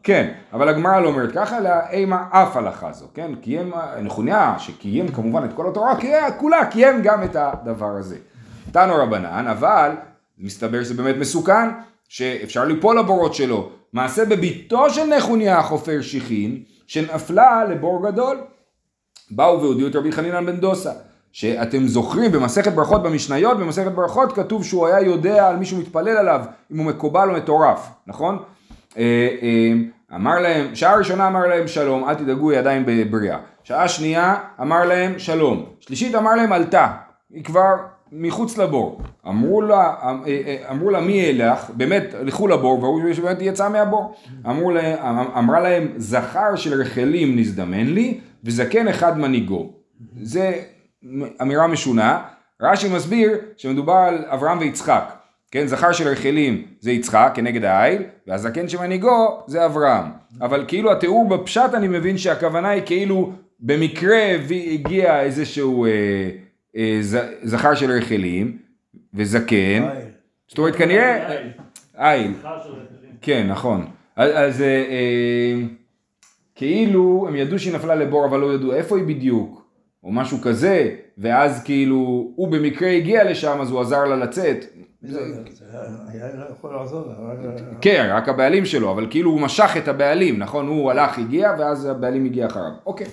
[0.03, 3.35] כן, אבל הגמרא לא אומרת ככה, אלא אימה אף הלכה זו, כן?
[3.35, 8.17] קיים, נכוניה, שקיים כמובן את כל התורה, קיים, כולה קיים גם את הדבר הזה.
[8.73, 9.91] תנו רבנן, אבל
[10.38, 11.69] מסתבר שזה באמת מסוכן,
[12.12, 13.70] שאפשר ליפול לבורות שלו.
[13.92, 18.40] מעשה בביתו של נכוניה החופר שיחין, שנפלה לבור גדול.
[19.31, 20.92] באו והודיעו את רבי חנינן בן דוסה,
[21.33, 26.44] שאתם זוכרים במסכת ברכות במשניות, במסכת ברכות כתוב שהוא היה יודע על מישהו מתפלל עליו,
[26.72, 28.38] אם הוא מקובל או מטורף, נכון?
[28.98, 29.72] אה, אה,
[30.16, 33.38] אמר להם, שעה ראשונה אמר להם שלום, אל תדאגו היא עדיין בבריאה.
[33.64, 35.64] שעה שנייה אמר להם שלום.
[35.81, 36.88] שלישית אמר להם עלתה,
[37.31, 37.75] היא כבר
[38.12, 39.01] מחוץ לבור.
[39.29, 39.94] אמרו לה,
[40.70, 44.14] אמרו לה מי ילך, באמת הלכו לבור והוא באמת יצא מהבור.
[44.46, 49.72] אמרו לה, אמרה להם זכר של רחלים נזדמן לי וזקן אחד מנהיגו.
[50.22, 50.53] זה
[51.42, 52.22] אמירה משונה.
[52.62, 55.12] רש"י מסביר שמדובר על אברהם ויצחק.
[55.51, 60.05] כן, זכר של רחלים זה יצחק כנגד העיל, והזקן שמנהיגו זה אברהם.
[60.40, 64.37] אבל כאילו התיאור בפשט אני מבין שהכוונה היא כאילו במקרה
[64.72, 65.90] הגיע איזשהו אה,
[67.43, 68.59] זכר של רחלים
[69.15, 69.89] וזקן.
[70.49, 71.37] זאת אומרת כנראה...
[71.97, 72.33] עיל.
[73.21, 73.87] כן, נכון.
[74.17, 75.55] אז, אה, אה,
[76.55, 79.63] כאילו הם ידעו שהיא נפלה לבור אבל לא ידעו איפה היא בדיוק.
[80.05, 84.65] או משהו כזה, ואז כאילו הוא במקרה הגיע לשם אז הוא עזר לה לצאת.
[87.81, 90.67] כן, רק הבעלים שלו, אבל כאילו הוא משך את הבעלים, נכון?
[90.67, 92.71] הוא הלך, הגיע, ואז הבעלים הגיע אחריו.
[92.87, 93.07] אוקיי.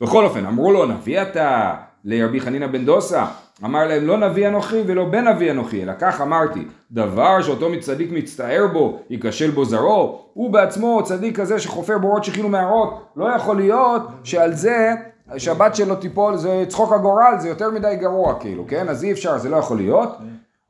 [0.00, 3.24] בכל אופן, אמרו לו, נביא אתה לרבי חנינא בן דוסה.
[3.64, 8.10] אמר להם, לא נביא אנוכי ולא בן נביא אנוכי, אלא כך אמרתי, דבר שאותו צדיק
[8.12, 13.56] מצטער בו, ייכשל בו זרעו, הוא בעצמו צדיק כזה שחופר בורות שכאילו מערות, לא יכול
[13.56, 14.94] להיות שעל זה
[15.36, 18.88] שהבת שלו תיפול, זה צחוק הגורל, זה יותר מדי גרוע כאילו, כן?
[18.88, 20.16] אז אי אפשר, זה לא יכול להיות.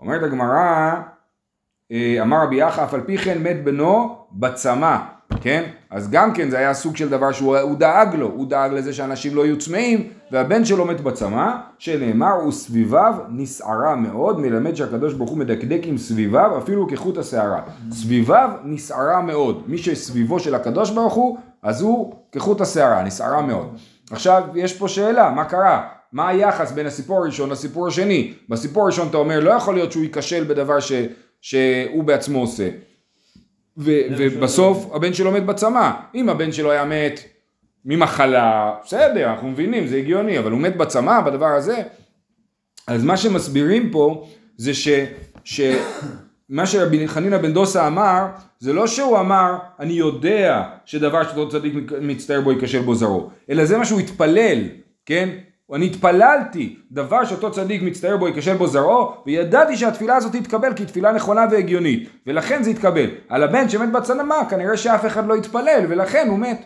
[0.01, 0.93] אומרת הגמרא,
[1.93, 4.97] אמר רבי יחא, אף על פי כן מת בנו בצמא,
[5.41, 5.65] כן?
[5.91, 9.37] אז גם כן זה היה סוג של דבר שהוא דאג לו, הוא דאג לזה שאנשים
[9.37, 15.39] לא יהיו צמאים, והבן שלו מת בצמא, שנאמר, וסביביו נסערה מאוד, מלמד שהקדוש ברוך הוא
[15.39, 17.61] מדקדק עם סביביו, אפילו כחוט השערה.
[17.93, 23.77] סביביו נסערה מאוד, מי שסביבו של הקדוש ברוך הוא, אז הוא כחוט השערה, נסערה מאוד.
[24.11, 25.89] עכשיו, יש פה שאלה, מה קרה?
[26.13, 28.33] מה היחס בין הסיפור הראשון לסיפור השני?
[28.49, 30.93] בסיפור הראשון אתה אומר לא יכול להיות שהוא ייכשל בדבר ש,
[31.41, 32.69] שהוא בעצמו עושה.
[33.79, 35.91] ובסוף הבן שלו מת בצמא.
[36.15, 37.21] אם הבן שלו היה מת
[37.85, 41.83] ממחלה, בסדר, אנחנו מבינים, זה הגיוני, אבל הוא מת בצמא בדבר הזה.
[42.87, 44.89] אז מה שמסבירים פה זה ש...
[45.45, 45.61] ש
[46.49, 48.27] מה שרבי חנינא בן דוסה אמר,
[48.61, 53.65] זה לא שהוא אמר, אני יודע שדבר שאותו צדיק מצטער בו ייכשל בו זרעו, אלא
[53.65, 54.59] זה מה שהוא התפלל,
[55.07, 55.29] כן?
[55.75, 60.85] אני התפללתי דבר שאותו צדיק מצטער בו ייכשל בו זרעו וידעתי שהתפילה הזאת תתקבל כי
[60.85, 63.11] תפילה נכונה והגיונית ולכן זה יתקבל.
[63.29, 66.65] על הבן שמת בצנמה כנראה שאף אחד לא התפלל ולכן הוא מת.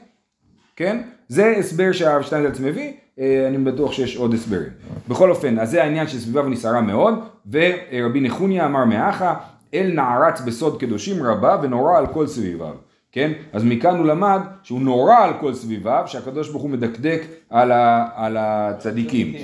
[0.77, 1.03] כן?
[1.29, 4.71] זה הסבר שהרב שטיינזלץ מביא, אה, אני בטוח שיש עוד הסברים.
[5.09, 7.15] בכל אופן, אז זה העניין שסביביו נסערה מאוד
[7.53, 9.35] ורבי נחוניה אמר מאחה
[9.75, 12.92] אל נערץ בסוד קדושים רבה ונורא על כל סביביו.
[13.13, 13.33] כן?
[13.53, 18.09] אז מכאן הוא למד שהוא נורא על כל סביביו, שהקדוש ברוך הוא מדקדק על, ה,
[18.15, 19.35] על הצדיקים.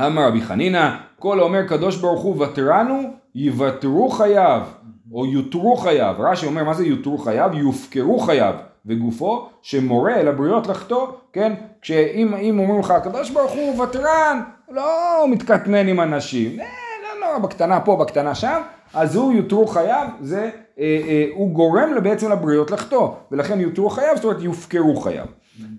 [0.00, 3.02] אמר רבי חנינא, כל האומר קדוש ברוך הוא ותרנו,
[3.34, 4.62] יוותרו חייו,
[5.12, 6.14] או יותרו חייו.
[6.18, 7.50] רש"י אומר, מה זה יותרו חייו?
[7.54, 8.54] יופקרו חייו.
[8.86, 11.52] וגופו שמורה אל הבריות לחטוא, כן?
[11.82, 16.66] כשאם אומרים לך הקדוש ברוך הוא ותרן, לא מתקטנן עם אנשים, אה,
[17.02, 18.60] לא, לא, בקטנה פה, בקטנה שם,
[18.94, 24.16] אז הוא יותרו חייו, זה אה, אה, הוא גורם בעצם לבריות לחטוא, ולכן יותרו חייו,
[24.16, 25.26] זאת אומרת יופקרו חייו.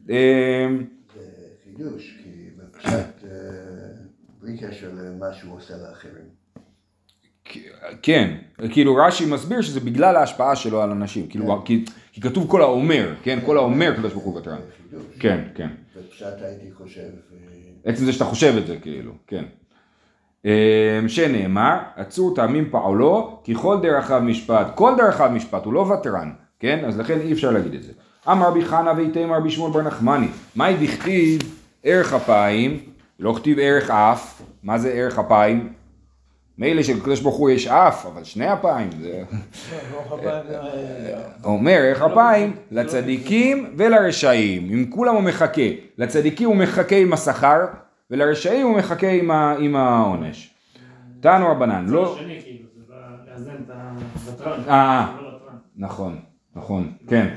[0.10, 0.68] אה,
[1.16, 1.22] זה
[1.64, 3.24] חידוש, כי בפשט
[4.42, 6.36] בלי קשר למה שהוא עושה לאחרים.
[8.02, 8.38] כן,
[8.72, 11.66] כאילו רש"י מסביר שזה בגלל ההשפעה שלו על אנשים, כאילו, כן.
[11.66, 14.60] כי, כי כתוב כל האומר, כן, כל האומר קדוש ברוך הוא ותרן.
[15.20, 15.68] כן, כן.
[15.98, 17.10] בפשט הייתי חושב...
[17.86, 19.46] עצם זה שאתה חושב את זה, כאילו, כן.
[20.46, 20.52] אמ,
[21.08, 26.86] שנאמר, עצור טעמים פעולו, כי כל דרכיו משפט, כל דרכיו משפט, הוא לא ותרן, כן?
[26.88, 27.92] אז לכן אי אפשר להגיד את זה.
[28.32, 31.42] אמר רבי חנא ואיתם רבי שמואל בר נחמני, מהי דכתיב
[31.84, 32.80] ערך אפיים,
[33.20, 35.70] לא כתיב ערך אף, מה זה ערך אפיים?
[36.58, 39.24] מילא שלקדוש ברוך הוא יש אף, אבל שני אפיים זה...
[41.44, 45.62] אומר ערך אפיים לצדיקים ולרשעים, אם כולם הוא מחכה,
[45.98, 47.66] לצדיקים הוא מחכה עם השכר,
[48.12, 50.56] ולרשעים הוא מחכה עם, ה, עם העונש.
[51.20, 52.18] תנו רבנן, לא...
[52.18, 52.66] כאילו,
[54.68, 55.18] אה,
[55.78, 56.20] נכון,
[56.56, 57.34] נכון, כן.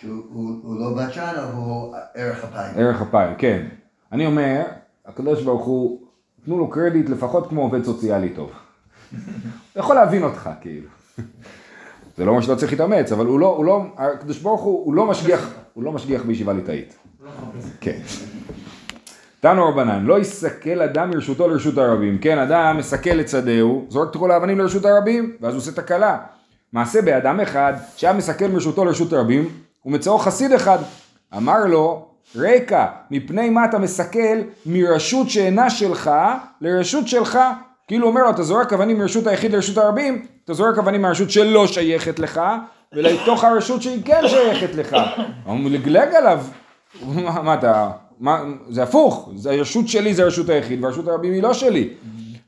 [0.00, 2.74] שהוא לא בצ'אן, אבל הוא ערך אפיים.
[2.76, 3.66] ערך אפיים, כן.
[4.12, 4.62] אני אומר,
[5.06, 6.00] הקדוש ברוך הוא,
[6.44, 8.50] תנו לו קרדיט לפחות כמו עובד סוציאלי טוב.
[9.12, 9.20] הוא
[9.74, 10.88] יכול להבין אותך, כאילו.
[12.16, 14.94] זה לא אומר שלא צריך להתאמץ, אבל הוא לא, הוא לא, הקדוש ברוך הוא, הוא
[14.94, 16.98] לא משגיח, הוא לא משגיח בישיבה ליטאית.
[17.80, 18.00] כן.
[19.40, 22.18] תנו רבנן, לא יסכל אדם מרשותו לרשות הרבים.
[22.18, 26.18] כן, אדם מסכל את שדהו, זורק את כל האבנים לרשות הרבים, ואז הוא עושה תקלה.
[26.72, 29.48] מעשה באדם אחד, שהיה מסכל מרשותו לרשות הרבים,
[29.86, 30.78] ומצאו חסיד אחד.
[31.36, 36.10] אמר לו, רקע, מפני מה אתה מסכל מרשות שאינה שלך
[36.60, 37.38] לרשות שלך?
[37.88, 41.66] כאילו אומר לו, אתה זורק אבנים מרשות היחיד לרשות הרבים, אתה זורק אבנים מהרשות שלא
[41.66, 42.40] שייכת לך,
[42.92, 44.96] ולתוך הרשות שהיא כן שייכת לך.
[45.44, 46.44] הוא מלגלג עליו.
[47.44, 47.90] מה אתה...
[48.20, 51.88] מה, זה הפוך, זה הרשות שלי זה הרשות היחיד והרשות הרבים היא לא שלי.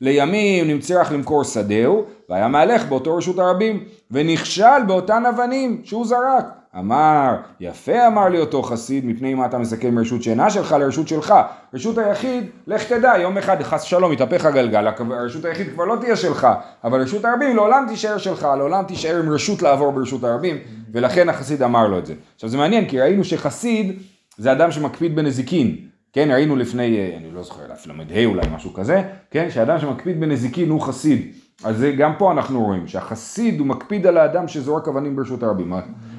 [0.00, 6.44] לימים נמצרך למכור שדהו, והיה מהלך באותו רשות הרבים, ונכשל באותן אבנים שהוא זרק.
[6.78, 11.34] אמר, יפה אמר לי אותו חסיד, מפני מה אתה מסכם רשות שאינה שלך לרשות שלך.
[11.74, 16.16] רשות היחיד, לך תדע, יום אחד חס שלום יתהפך הגלגל, הרשות היחיד כבר לא תהיה
[16.16, 16.48] שלך,
[16.84, 20.56] אבל רשות הרבים לעולם תישאר שלך, לעולם תישאר עם רשות לעבור ברשות הרבים,
[20.92, 22.14] ולכן החסיד אמר לו את זה.
[22.34, 24.02] עכשיו זה מעניין, כי ראינו שחסיד
[24.38, 25.76] זה אדם שמקפיד בנזיקין.
[26.12, 30.70] כן, ראינו לפני, אה, אני לא זוכר, ל"ה אולי משהו כזה, כן, שאדם שמקפיד בנזיקין
[30.70, 31.32] הוא חסיד.
[31.64, 35.72] אז זה, גם פה אנחנו רואים שהחסיד הוא מקפיד על האדם שזורק אבנים ברשות הרבים.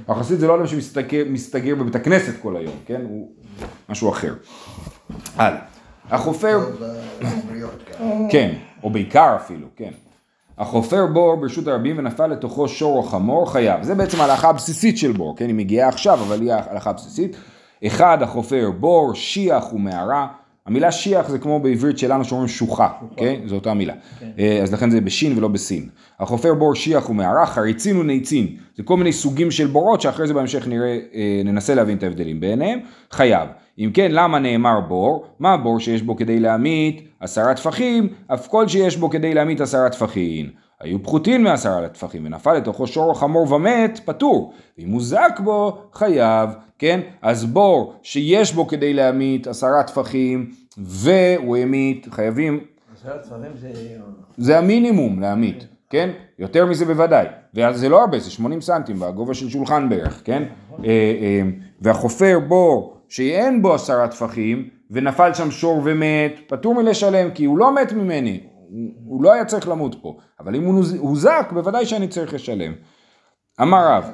[0.08, 3.02] החסיד זה לא אדם שמסתגר בבית הכנסת כל היום, כן?
[3.10, 3.32] הוא
[3.90, 4.34] משהו אחר.
[5.36, 5.60] הלאה.
[6.10, 6.60] החופר...
[8.30, 9.92] כן, או בעיקר אפילו, כן.
[10.58, 13.84] החופר בור ברשות הרבים ונפל לתוכו שור או חמור חייב.
[13.84, 15.48] זה בעצם ההלכה הבסיסית של בור, כן?
[15.48, 17.38] היא מגיעה עכשיו, אבל היא ההלכה הבסיסית.
[17.88, 20.28] אחד, החופר בור, שיח ומערה.
[20.66, 23.42] המילה שיח זה כמו בעברית שלנו שאומרים שוחה, כן?
[23.46, 23.94] זו אותה מילה.
[24.20, 24.32] כן.
[24.40, 25.90] אה, אז לכן זה בשין ולא בסין.
[26.20, 28.48] החופר בור שיח ומערה, חריצין וניצין.
[28.78, 32.40] זה כל מיני סוגים של בורות שאחרי זה בהמשך נראה, אה, ננסה להבין את ההבדלים
[32.40, 32.80] ביניהם.
[33.12, 33.50] חייב.
[33.80, 35.26] אם כן, למה נאמר בור?
[35.40, 39.90] מה הבור שיש בו כדי להמית עשרה טפחים, אף כל שיש בו כדי להמית עשרה
[39.90, 40.50] טפחים.
[40.84, 44.54] היו פחותין מעשרה טפחים, ונפל לתוכו שור חמור ומת, פטור.
[44.78, 46.50] ואם הוא זק בו, חייב.
[46.84, 47.00] כן?
[47.22, 52.60] אז בור שיש בו כדי להמית עשרה טפחים והוא המית, חייבים...
[52.94, 53.72] עשרה טפחים זה...
[54.38, 56.10] זה המינימום להמית, כן?
[56.40, 57.26] יותר מזה בוודאי.
[57.54, 60.44] וזה לא הרבה, זה 80 סנטים בגובה של שולחן בערך, כן?
[60.44, 61.42] אה, אה,
[61.82, 67.76] והחופר בור שאין בו עשרה טפחים ונפל שם שור ומת, פטור מלשלם כי הוא לא
[67.76, 68.44] מת ממני,
[69.06, 72.74] הוא לא היה צריך למות פה, אבל אם הוא הוזק בוודאי שאני צריך לשלם.
[73.62, 74.12] אמר רב,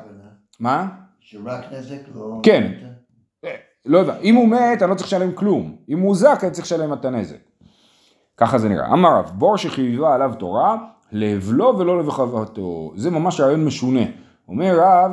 [0.59, 0.87] מה?
[1.31, 2.39] שרק נזק לא...
[2.43, 2.71] כן.
[3.85, 6.65] לא יודע, אם הוא מת אני לא צריך לשלם כלום, אם הוא זק אני צריך
[6.65, 7.37] לשלם את הנזק.
[8.37, 8.93] ככה זה נראה.
[8.93, 10.77] אמר רב, בור שחייבה עליו תורה,
[11.11, 12.91] להבלו ולא לבחבתו.
[12.95, 13.99] זה ממש רעיון משונה.
[14.47, 15.11] אומר רב,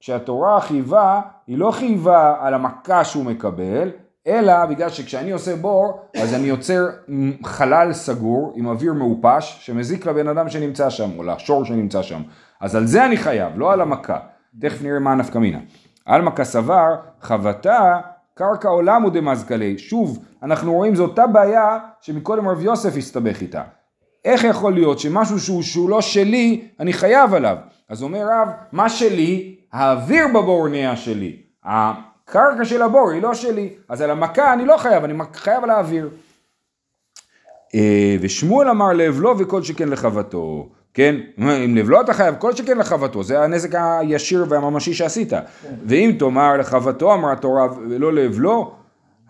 [0.00, 3.90] כשהתורה חייבה, היא לא חייבה על המכה שהוא מקבל,
[4.26, 6.86] אלא בגלל שכשאני עושה בור, אז אני יוצר
[7.44, 12.22] חלל סגור עם אוויר מעופש, שמזיק לבן אדם שנמצא שם, או לשור שנמצא שם.
[12.60, 14.18] אז על זה אני חייב, לא על המכה.
[14.60, 15.58] תכף נראה מה הנפקא מינה.
[16.04, 18.00] עלמא כסבר, חבטה,
[18.34, 19.78] קרקע עולם הוא דמזכלי.
[19.78, 23.62] שוב, אנחנו רואים זו אותה בעיה שמקודם רב יוסף הסתבך איתה.
[24.24, 27.56] איך יכול להיות שמשהו שהוא, שהוא לא שלי, אני חייב עליו?
[27.88, 31.42] אז אומר רב, מה שלי, האוויר בבור נהיה שלי.
[31.64, 35.70] הקרקע של הבור היא לא שלי, אז על המכה אני לא חייב, אני חייב על
[35.70, 36.10] האוויר.
[37.74, 40.68] אה, ושמואל אמר לב לא וכל שכן לחבטו.
[40.94, 41.16] כן?
[41.38, 45.32] אם לבלוע אתה חייב, כל שכן לחבטו, זה הנזק הישיר והממשי שעשית.
[45.86, 48.72] ואם תאמר לחבטו אמרה התורה ולא להבלו,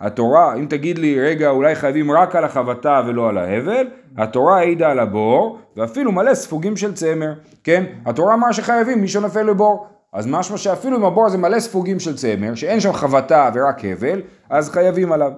[0.01, 4.91] התורה, אם תגיד לי רגע אולי חייבים רק על החבטה ולא על ההבל, התורה העידה
[4.91, 7.33] על הבור, ואפילו מלא ספוגים של צמר,
[7.65, 7.85] כן?
[8.07, 9.87] התורה אמרה שחייבים מי שנופל לבור.
[10.13, 14.23] אז משמע שאפילו אם הבור הזה מלא ספוגים של צמר, שאין שם חבטה ורק הבל,
[14.51, 15.33] אז חייבים עליו.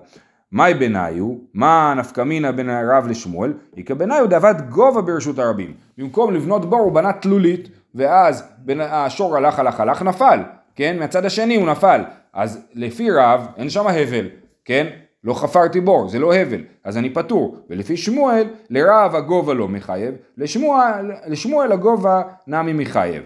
[0.53, 3.53] מאי בניו, מה נפקא מינה בין הרב לשמואל?
[3.77, 5.73] איכא בניו דעבד גובה ברשות הרבים.
[5.99, 8.45] במקום לבנות בור הוא בנה תלולית, ואז
[8.81, 10.41] השור הלך הלך הלך נפל,
[10.75, 10.97] כן?
[10.99, 12.01] מהצד השני הוא נפל.
[12.33, 14.27] אז לפי רב אין שם הבל,
[14.65, 14.87] כן?
[15.25, 17.57] לא חפרתי בור, זה לא הבל, אז אני פטור.
[17.71, 23.23] ולפי שמואל, לרב הגובה לא מחייב, לשמואל, לשמואל הגובה נמי מחייב.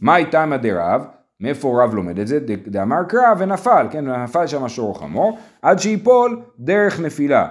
[0.00, 1.04] מה איתה דרב?
[1.44, 2.38] מאיפה רב לומד את זה?
[2.66, 7.46] דאמר קרא ונפל, כן, ונפל שם שור חמור, עד שיפול דרך נפילה.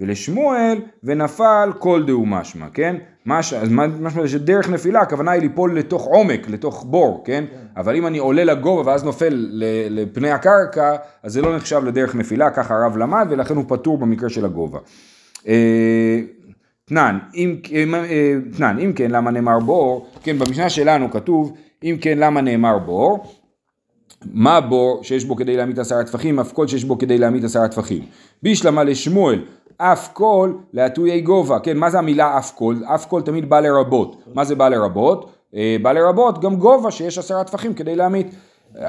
[0.00, 2.96] ולשמואל ונפל כל דהו משמע, כן?
[3.26, 3.68] מש, אז
[4.00, 7.44] משמע שדרך נפילה הכוונה היא ליפול לתוך עומק, לתוך בור, כן?
[7.50, 7.56] כן.
[7.76, 9.48] אבל אם אני עולה לגובה ואז נופל
[9.90, 14.28] לפני הקרקע, אז זה לא נחשב לדרך נפילה, ככה הרב למד ולכן הוא פטור במקרה
[14.28, 14.78] של הגובה.
[15.48, 16.20] אה,
[16.84, 17.56] תנן, אם,
[17.94, 22.78] אה, תנן, אם כן למה נאמר בור, כן במשנה שלנו כתוב אם כן למה נאמר
[22.78, 23.37] בור?
[24.32, 27.68] מה בור שיש בו כדי להמית עשרה טפחים, אף כל שיש בו כדי להמית עשרה
[27.68, 28.02] טפחים.
[28.42, 29.44] בישלמה לשמואל,
[29.76, 32.76] אף כל להטויי גובה, כן, מה זה המילה אף כל?
[32.84, 34.22] אף כל תמיד בא לרבות.
[34.34, 35.30] מה זה בא לרבות?
[35.54, 38.26] אה, בא לרבות גם גובה שיש עשרה טפחים כדי להמית.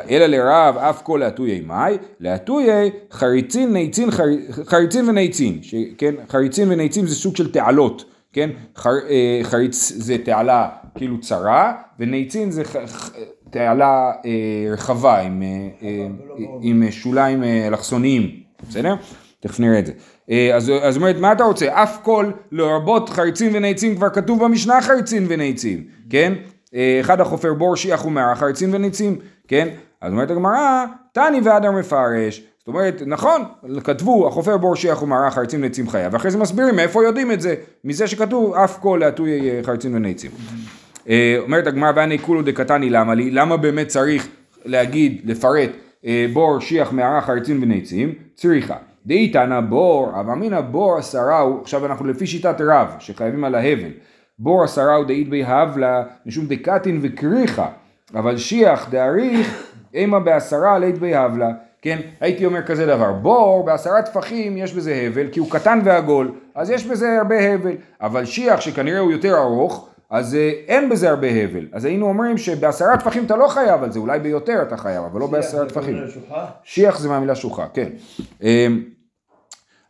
[0.09, 4.09] אלא לרב אף כל להטויי מאי, להטויי חריצין, ניצין,
[4.65, 5.59] חריצין וניצין,
[5.97, 11.73] כן, חריצין וניצין זה סוג של תעלות, כן, חר, אה, חריץ זה תעלה כאילו צרה,
[11.99, 12.63] וניצין זה
[13.51, 15.43] תעלה אה, רחבה עם,
[15.81, 16.07] אה,
[16.61, 18.29] עם שוליים אלכסוניים,
[18.69, 18.95] בסדר?
[19.39, 19.93] תכף נראה את זה.
[20.55, 21.83] אז, אז אומרת, מה אתה רוצה?
[21.83, 26.33] אף כל לרבות חריצים וניצים כבר כתוב במשנה חריצים וניצים, כן?
[27.01, 29.15] אחד החופר בור שיח ומערה חריצים וניצים,
[29.47, 29.67] כן?
[30.01, 33.43] אז אומרת הגמרא, תני ואדר מפרש, זאת אומרת, נכון,
[33.83, 37.55] כתבו, החופר בור שיח ומערך חרצים נצים חיה, ואחרי זה מסבירים מאיפה יודעים את זה,
[37.83, 40.31] מזה שכתוב אף כל להטוי אה, חרצים ונצים.
[40.31, 40.55] אה,
[41.39, 44.27] אומרת הגמרא ואני כולו דקתני למה לי, למה באמת צריך
[44.65, 45.69] להגיד, לפרט
[46.05, 48.13] אה, בור שיח מערך חרצים ונצים?
[48.35, 48.75] צריכה.
[49.05, 53.91] דאיתנא בור, אבל אמינא בור עשרה הוא, עכשיו אנחנו לפי שיטת רב, שחייבים על ההבל.
[54.39, 57.67] בור עשרה הוא דאית בי הבלה, משום דקתין וקריחה,
[58.15, 61.51] אבל שיח דאריך, אימה בעשרה לית בי הבלה.
[61.81, 66.31] כן, הייתי אומר כזה דבר, בור בעשרה טפחים יש בזה הבל, כי הוא קטן ועגול,
[66.55, 71.09] אז יש בזה הרבה הבל, אבל שיח שכנראה הוא יותר ארוך, אז אה, אין בזה
[71.09, 71.67] הרבה הבל.
[71.71, 75.19] אז היינו אומרים שבעשרה טפחים אתה לא חייב על זה, אולי ביותר אתה חייב, אבל
[75.19, 75.97] לא בעשרה טפחים.
[76.63, 77.89] שיח זה מהמילה שוחה, כן.
[78.43, 78.83] אמ,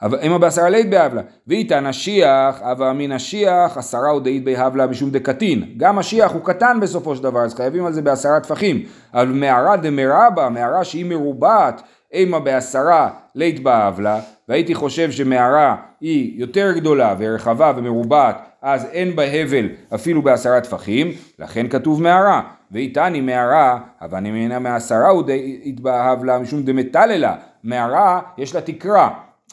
[0.02, 5.10] אבל אימה בעשרה לית בהבלה, ואיתן השיח, אבל מן השיח עשרה הוא דאית בהבלה משום
[5.10, 5.74] דקטין.
[5.78, 8.84] גם השיח הוא קטן בסופו של דבר, אז חייבים על זה בעשרה טפחים.
[9.14, 11.82] אבל מערה דמרבה, מערה שהיא מרובעת,
[12.14, 19.24] אימה בעשרה לית בהבלה, והייתי חושב שמערה היא יותר גדולה ורחבה ומרובעת, אז אין בה
[19.24, 22.42] הבל אפילו בעשרה טפחים, לכן כתוב מערה.
[22.72, 27.36] ואיתני מערה, אבל אני מבינה מעשרה הוא דאית בהבלה משום דמטללה.
[27.64, 29.10] מערה יש לה תקרה.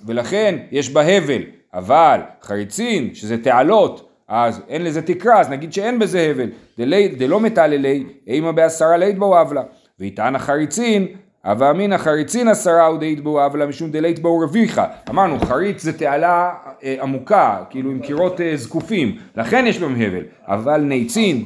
[0.06, 1.42] ולכן יש בה הבל,
[1.74, 6.50] אבל חריצין, שזה תעלות, אז אין לזה תקרה, אז נגיד שאין בזה הבל.
[7.18, 9.62] דלא מטללי, אימה בעשרה לית בו אבלה.
[10.00, 11.06] ויטען החריצין,
[11.46, 14.86] הווה אמינא חריצין עשרה ודאית בו אבלה משום דלית בו רביחה.
[15.10, 16.54] אמרנו, חריץ זה תעלה
[16.84, 20.22] אה, עמוקה, כאילו עם קירות אה, זקופים, לכן יש בהם הבל.
[20.46, 21.44] אבל ניצין,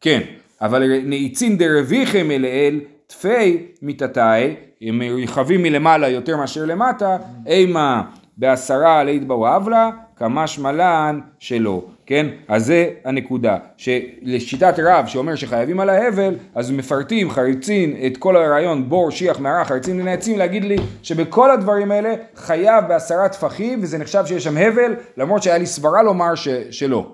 [0.00, 0.20] כן,
[0.60, 8.02] אבל ניצין דרביכם אליאל, תפי מיתתאי, הם רחבים מלמעלה יותר מאשר למטה, אימה
[8.36, 12.26] בעשרה לית באו אבלה, כמשמע לן שלא, כן?
[12.48, 18.88] אז זה הנקודה, שלשיטת רב שאומר שחייבים על ההבל, אז מפרטים חריצין את כל הרעיון
[18.88, 24.22] בור, שיח, מערה, חריצין ונעצים, להגיד לי שבכל הדברים האלה חייב בעשרה טפחים, וזה נחשב
[24.26, 27.12] שיש שם הבל, למרות שהיה לי סברה לומר ש, שלא.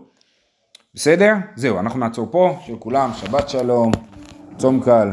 [0.94, 1.35] בסדר?
[1.57, 3.90] זהו, אנחנו נעצור פה, של כולם, שבת שלום,
[4.57, 5.09] צום קל.